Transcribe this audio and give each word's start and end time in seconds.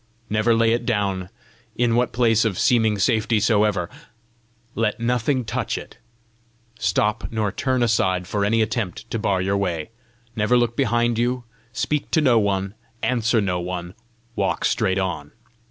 Never 0.31 0.55
lay 0.55 0.73
it 0.73 0.83
down, 0.83 1.29
in 1.75 1.93
what 1.95 2.11
place 2.11 2.43
of 2.43 2.57
seeming 2.57 2.97
safety 2.97 3.39
soever; 3.39 3.87
let 4.73 4.99
nothing 4.99 5.45
touch 5.45 5.77
it; 5.77 5.99
stop 6.79 7.27
nor 7.29 7.51
turn 7.51 7.83
aside 7.83 8.25
for 8.25 8.43
any 8.43 8.63
attempt 8.63 9.07
to 9.11 9.19
bar 9.19 9.41
your 9.43 9.57
way; 9.57 9.91
never 10.35 10.57
look 10.57 10.75
behind 10.75 11.19
you; 11.19 11.43
speak 11.71 12.09
to 12.09 12.19
no 12.21 12.39
one, 12.39 12.73
answer 13.03 13.39
no 13.39 13.59
one, 13.59 13.93
walk 14.35 14.65
straight 14.65 14.97
on. 14.97 15.33